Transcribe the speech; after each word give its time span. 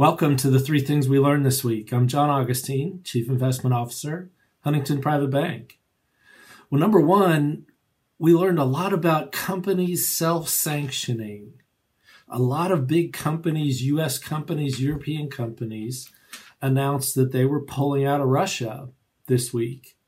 Welcome 0.00 0.38
to 0.38 0.48
the 0.48 0.58
three 0.58 0.80
things 0.80 1.10
we 1.10 1.18
learned 1.18 1.44
this 1.44 1.62
week. 1.62 1.92
I'm 1.92 2.08
John 2.08 2.30
Augustine, 2.30 3.02
Chief 3.04 3.28
Investment 3.28 3.74
Officer, 3.74 4.30
Huntington 4.60 5.02
Private 5.02 5.28
Bank. 5.28 5.78
Well, 6.70 6.80
number 6.80 7.02
one, 7.02 7.66
we 8.18 8.32
learned 8.32 8.58
a 8.58 8.64
lot 8.64 8.94
about 8.94 9.30
companies 9.30 10.08
self 10.08 10.48
sanctioning. 10.48 11.60
A 12.30 12.38
lot 12.38 12.72
of 12.72 12.86
big 12.86 13.12
companies, 13.12 13.82
US 13.82 14.18
companies, 14.18 14.80
European 14.80 15.28
companies, 15.28 16.10
announced 16.62 17.14
that 17.16 17.32
they 17.32 17.44
were 17.44 17.60
pulling 17.60 18.06
out 18.06 18.22
of 18.22 18.28
Russia 18.28 18.88
this 19.26 19.52
week. 19.52 19.98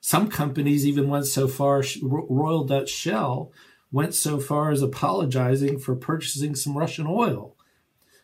Some 0.00 0.30
companies 0.30 0.84
even 0.84 1.08
went 1.08 1.26
so 1.26 1.46
far, 1.46 1.84
Royal 2.02 2.64
Dutch 2.64 2.90
Shell 2.90 3.52
went 3.92 4.14
so 4.14 4.40
far 4.40 4.72
as 4.72 4.82
apologizing 4.82 5.78
for 5.78 5.94
purchasing 5.94 6.56
some 6.56 6.76
Russian 6.76 7.06
oil 7.06 7.54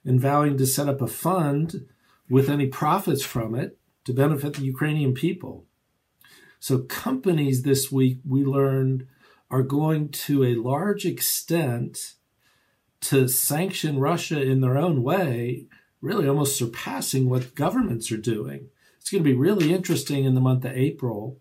and 0.05 0.21
vowing 0.21 0.57
to 0.59 0.67
set 0.67 0.89
up 0.89 1.01
a 1.01 1.07
fund 1.07 1.87
with 2.29 2.49
any 2.49 2.67
profits 2.67 3.25
from 3.25 3.55
it 3.55 3.79
to 4.05 4.13
benefit 4.13 4.55
the 4.55 4.65
Ukrainian 4.65 5.15
people. 5.15 5.67
So, 6.61 6.79
companies 6.79 7.63
this 7.63 7.93
week, 7.93 8.21
we 8.27 8.45
learned, 8.45 9.07
are 9.51 9.63
going 9.63 10.09
to 10.09 10.45
a 10.45 10.55
large 10.55 11.05
extent 11.05 12.15
to 13.03 13.29
sanction 13.29 13.99
Russia 13.99 14.41
in 14.41 14.61
their 14.63 14.79
own 14.79 15.03
way, 15.03 15.67
really 16.01 16.27
almost 16.27 16.57
surpassing 16.57 17.29
what 17.29 17.55
governments 17.55 18.11
are 18.11 18.17
doing. 18.17 18.69
It's 18.99 19.11
going 19.11 19.23
to 19.23 19.29
be 19.29 19.37
really 19.37 19.73
interesting 19.73 20.25
in 20.25 20.35
the 20.35 20.41
month 20.41 20.65
of 20.65 20.73
April 20.73 21.39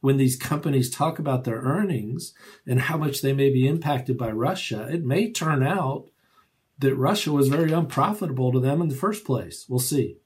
when 0.00 0.16
these 0.16 0.36
companies 0.36 0.88
talk 0.88 1.18
about 1.18 1.44
their 1.44 1.60
earnings 1.60 2.32
and 2.66 2.82
how 2.82 2.96
much 2.96 3.20
they 3.20 3.32
may 3.32 3.50
be 3.50 3.66
impacted 3.66 4.16
by 4.16 4.30
Russia. 4.30 4.88
It 4.88 5.04
may 5.04 5.32
turn 5.32 5.62
out 5.64 6.08
that 6.80 6.96
Russia 6.96 7.32
was 7.32 7.48
very 7.48 7.72
unprofitable 7.72 8.52
to 8.52 8.60
them 8.60 8.82
in 8.82 8.88
the 8.88 8.94
first 8.94 9.24
place. 9.24 9.66
We'll 9.68 9.78
see. 9.78 10.18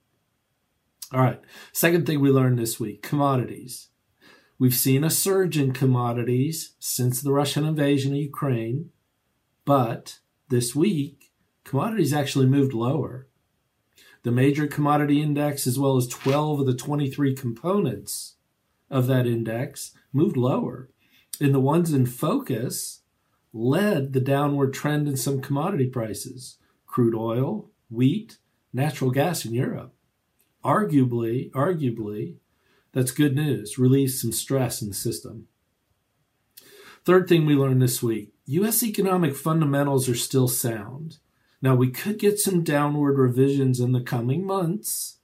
All 1.13 1.21
right. 1.21 1.39
Second 1.71 2.05
thing 2.05 2.19
we 2.19 2.31
learned 2.31 2.57
this 2.57 2.79
week 2.79 3.01
commodities. 3.01 3.89
We've 4.57 4.73
seen 4.73 5.03
a 5.03 5.09
surge 5.09 5.57
in 5.57 5.73
commodities 5.73 6.75
since 6.79 7.21
the 7.21 7.33
Russian 7.33 7.65
invasion 7.65 8.13
of 8.13 8.19
Ukraine, 8.19 8.91
but 9.65 10.19
this 10.49 10.73
week, 10.73 11.31
commodities 11.65 12.13
actually 12.13 12.45
moved 12.45 12.73
lower. 12.73 13.27
The 14.23 14.31
major 14.31 14.65
commodity 14.65 15.21
index, 15.21 15.67
as 15.67 15.77
well 15.77 15.97
as 15.97 16.07
12 16.07 16.61
of 16.61 16.65
the 16.65 16.73
23 16.73 17.35
components 17.35 18.35
of 18.89 19.07
that 19.07 19.27
index, 19.27 19.91
moved 20.13 20.37
lower. 20.37 20.89
And 21.41 21.53
the 21.53 21.59
ones 21.59 21.91
in 21.91 22.05
focus, 22.05 23.01
led 23.55 24.11
the 24.11 24.19
downward 24.19 24.73
trend 24.73 25.07
in 25.07 25.15
some 25.15 25.41
commodity 25.41 25.87
prices 25.87 26.57
crude 26.85 27.15
oil, 27.15 27.69
wheat, 27.89 28.37
natural 28.73 29.11
gas 29.11 29.45
in 29.45 29.53
Europe. 29.53 29.93
Arguably, 30.63 31.51
arguably, 31.51 32.35
that's 32.91 33.11
good 33.11 33.35
news, 33.35 33.77
relieves 33.77 34.21
some 34.21 34.31
stress 34.31 34.81
in 34.81 34.89
the 34.89 34.93
system. 34.93 35.47
Third 37.05 37.27
thing 37.27 37.45
we 37.45 37.55
learned 37.55 37.81
this 37.81 38.03
week 38.03 38.33
US 38.45 38.83
economic 38.83 39.35
fundamentals 39.35 40.09
are 40.09 40.15
still 40.15 40.49
sound. 40.49 41.17
Now, 41.61 41.75
we 41.75 41.89
could 41.89 42.19
get 42.19 42.39
some 42.39 42.63
downward 42.63 43.17
revisions 43.17 43.79
in 43.79 43.93
the 43.93 44.01
coming 44.01 44.45
months, 44.45 45.17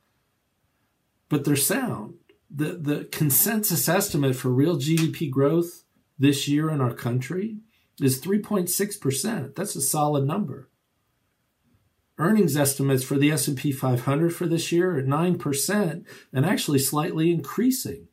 but 1.28 1.44
they're 1.44 1.56
sound. 1.56 2.16
The, 2.50 2.78
the 2.78 3.04
consensus 3.12 3.88
estimate 3.90 4.36
for 4.36 4.50
real 4.50 4.78
GDP 4.78 5.30
growth 5.30 5.84
this 6.18 6.48
year 6.48 6.70
in 6.70 6.80
our 6.80 6.94
country 6.94 7.58
is 8.00 8.22
3.6%. 8.22 9.56
That's 9.56 9.76
a 9.76 9.82
solid 9.82 10.26
number. 10.26 10.70
Earnings 12.18 12.56
estimates 12.56 13.04
for 13.04 13.18
the 13.18 13.32
S&P 13.32 13.72
500 13.72 14.34
for 14.34 14.46
this 14.46 14.72
year 14.72 14.98
are 14.98 15.04
9% 15.04 16.06
and 16.32 16.46
actually 16.46 16.80
slightly 16.80 17.32
increasing. 17.32 18.08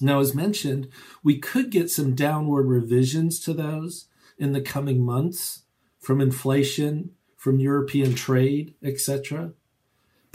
Now, 0.00 0.20
as 0.20 0.34
mentioned, 0.34 0.88
we 1.22 1.38
could 1.38 1.70
get 1.70 1.90
some 1.90 2.14
downward 2.14 2.66
revisions 2.66 3.40
to 3.40 3.54
those 3.54 4.08
in 4.36 4.52
the 4.52 4.60
coming 4.60 5.00
months 5.00 5.62
from 5.98 6.20
inflation, 6.20 7.12
from 7.36 7.60
European 7.60 8.14
trade, 8.14 8.74
etc. 8.82 9.52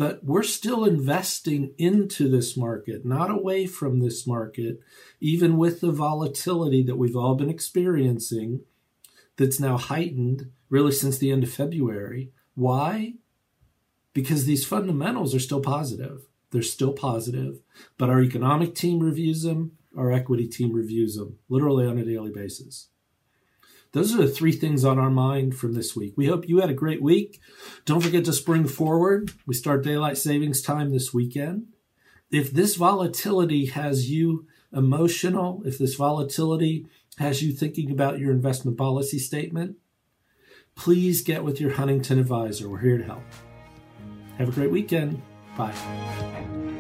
But 0.01 0.23
we're 0.23 0.41
still 0.41 0.83
investing 0.83 1.75
into 1.77 2.27
this 2.27 2.57
market, 2.57 3.05
not 3.05 3.29
away 3.29 3.67
from 3.67 3.99
this 3.99 4.25
market, 4.25 4.79
even 5.19 5.57
with 5.57 5.79
the 5.79 5.91
volatility 5.91 6.81
that 6.81 6.95
we've 6.95 7.15
all 7.15 7.35
been 7.35 7.51
experiencing 7.51 8.61
that's 9.37 9.59
now 9.59 9.77
heightened 9.77 10.49
really 10.71 10.91
since 10.91 11.19
the 11.19 11.29
end 11.29 11.43
of 11.43 11.53
February. 11.53 12.31
Why? 12.55 13.13
Because 14.11 14.45
these 14.45 14.65
fundamentals 14.65 15.35
are 15.35 15.39
still 15.39 15.61
positive. 15.61 16.23
They're 16.49 16.63
still 16.63 16.93
positive, 16.93 17.59
but 17.99 18.09
our 18.09 18.23
economic 18.23 18.73
team 18.73 19.01
reviews 19.01 19.43
them, 19.43 19.73
our 19.95 20.11
equity 20.11 20.47
team 20.47 20.73
reviews 20.73 21.15
them 21.15 21.37
literally 21.47 21.85
on 21.85 21.99
a 21.99 22.05
daily 22.05 22.31
basis. 22.31 22.87
Those 23.93 24.13
are 24.13 24.19
the 24.19 24.27
three 24.27 24.53
things 24.53 24.85
on 24.85 24.97
our 24.97 25.09
mind 25.09 25.55
from 25.55 25.73
this 25.73 25.95
week. 25.95 26.13
We 26.15 26.27
hope 26.27 26.47
you 26.47 26.59
had 26.59 26.69
a 26.69 26.73
great 26.73 27.01
week. 27.01 27.41
Don't 27.85 28.01
forget 28.01 28.23
to 28.25 28.33
spring 28.33 28.65
forward. 28.67 29.31
We 29.45 29.53
start 29.53 29.83
daylight 29.83 30.17
savings 30.17 30.61
time 30.61 30.91
this 30.91 31.13
weekend. 31.13 31.67
If 32.31 32.51
this 32.51 32.75
volatility 32.75 33.65
has 33.65 34.09
you 34.09 34.47
emotional, 34.71 35.61
if 35.65 35.77
this 35.77 35.95
volatility 35.95 36.87
has 37.17 37.43
you 37.43 37.51
thinking 37.51 37.91
about 37.91 38.19
your 38.19 38.31
investment 38.31 38.77
policy 38.77 39.19
statement, 39.19 39.75
please 40.75 41.21
get 41.21 41.43
with 41.43 41.59
your 41.59 41.71
Huntington 41.71 42.17
advisor. 42.17 42.69
We're 42.69 42.79
here 42.79 42.97
to 42.97 43.03
help. 43.03 43.23
Have 44.37 44.47
a 44.47 44.53
great 44.53 44.71
weekend. 44.71 45.21
Bye. 45.57 46.70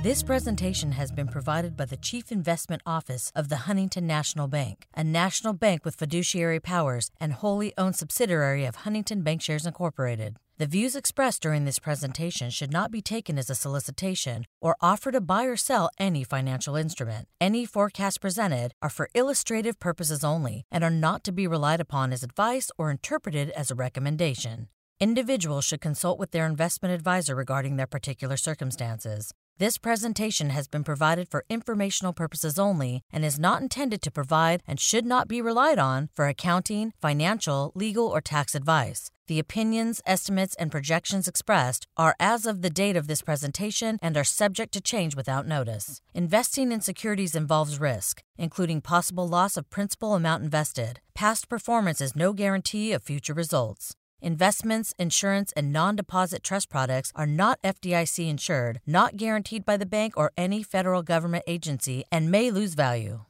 This 0.00 0.22
presentation 0.22 0.92
has 0.92 1.10
been 1.10 1.26
provided 1.26 1.76
by 1.76 1.84
the 1.84 1.96
Chief 1.96 2.30
Investment 2.30 2.82
Office 2.86 3.32
of 3.34 3.48
the 3.48 3.66
Huntington 3.66 4.06
National 4.06 4.46
Bank, 4.46 4.86
a 4.94 5.02
national 5.02 5.54
bank 5.54 5.84
with 5.84 5.96
fiduciary 5.96 6.60
powers 6.60 7.10
and 7.20 7.32
wholly 7.32 7.72
owned 7.76 7.96
subsidiary 7.96 8.64
of 8.64 8.76
Huntington 8.76 9.24
Bankshares 9.24 9.66
Incorporated. 9.66 10.36
The 10.56 10.68
views 10.68 10.94
expressed 10.94 11.42
during 11.42 11.64
this 11.64 11.80
presentation 11.80 12.50
should 12.50 12.72
not 12.72 12.92
be 12.92 13.02
taken 13.02 13.38
as 13.38 13.50
a 13.50 13.56
solicitation 13.56 14.44
or 14.60 14.76
offer 14.80 15.10
to 15.10 15.20
buy 15.20 15.46
or 15.46 15.56
sell 15.56 15.90
any 15.98 16.22
financial 16.22 16.76
instrument. 16.76 17.26
Any 17.40 17.66
forecasts 17.66 18.18
presented 18.18 18.74
are 18.80 18.90
for 18.90 19.08
illustrative 19.14 19.80
purposes 19.80 20.22
only 20.22 20.64
and 20.70 20.84
are 20.84 20.90
not 20.90 21.24
to 21.24 21.32
be 21.32 21.48
relied 21.48 21.80
upon 21.80 22.12
as 22.12 22.22
advice 22.22 22.70
or 22.78 22.92
interpreted 22.92 23.50
as 23.50 23.72
a 23.72 23.74
recommendation. 23.74 24.68
Individuals 25.00 25.64
should 25.64 25.80
consult 25.80 26.20
with 26.20 26.30
their 26.30 26.46
investment 26.46 26.94
advisor 26.94 27.34
regarding 27.34 27.74
their 27.74 27.86
particular 27.88 28.36
circumstances. 28.36 29.34
This 29.58 29.76
presentation 29.76 30.50
has 30.50 30.68
been 30.68 30.84
provided 30.84 31.28
for 31.28 31.44
informational 31.48 32.12
purposes 32.12 32.60
only 32.60 33.02
and 33.12 33.24
is 33.24 33.40
not 33.40 33.60
intended 33.60 34.00
to 34.02 34.10
provide 34.12 34.62
and 34.68 34.78
should 34.78 35.04
not 35.04 35.26
be 35.26 35.42
relied 35.42 35.80
on 35.80 36.10
for 36.14 36.28
accounting, 36.28 36.92
financial, 37.02 37.72
legal, 37.74 38.06
or 38.06 38.20
tax 38.20 38.54
advice. 38.54 39.10
The 39.26 39.40
opinions, 39.40 40.00
estimates, 40.06 40.54
and 40.60 40.70
projections 40.70 41.26
expressed 41.26 41.88
are 41.96 42.14
as 42.20 42.46
of 42.46 42.62
the 42.62 42.70
date 42.70 42.94
of 42.94 43.08
this 43.08 43.20
presentation 43.20 43.98
and 44.00 44.16
are 44.16 44.22
subject 44.22 44.72
to 44.74 44.80
change 44.80 45.16
without 45.16 45.44
notice. 45.44 46.00
Investing 46.14 46.70
in 46.70 46.80
securities 46.80 47.34
involves 47.34 47.80
risk, 47.80 48.22
including 48.36 48.80
possible 48.80 49.26
loss 49.26 49.56
of 49.56 49.70
principal 49.70 50.14
amount 50.14 50.44
invested. 50.44 51.00
Past 51.16 51.48
performance 51.48 52.00
is 52.00 52.14
no 52.14 52.32
guarantee 52.32 52.92
of 52.92 53.02
future 53.02 53.34
results. 53.34 53.96
Investments, 54.20 54.92
insurance, 54.98 55.52
and 55.52 55.72
non 55.72 55.94
deposit 55.94 56.42
trust 56.42 56.68
products 56.68 57.12
are 57.14 57.26
not 57.26 57.62
FDIC 57.62 58.28
insured, 58.28 58.80
not 58.84 59.16
guaranteed 59.16 59.64
by 59.64 59.76
the 59.76 59.86
bank 59.86 60.14
or 60.16 60.32
any 60.36 60.64
federal 60.64 61.02
government 61.02 61.44
agency, 61.46 62.04
and 62.10 62.28
may 62.30 62.50
lose 62.50 62.74
value. 62.74 63.20